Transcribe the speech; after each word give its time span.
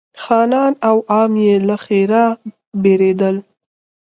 خانان 0.23 0.73
او 0.87 0.95
عوام 1.13 1.33
یې 1.45 1.55
له 1.67 1.75
ښرا 1.83 2.25
بېرېدل. 2.81 3.35